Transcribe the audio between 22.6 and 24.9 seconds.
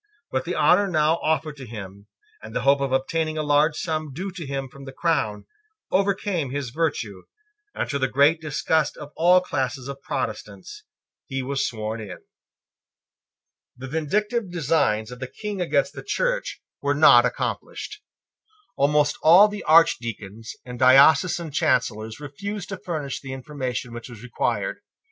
to furnish the information which was required.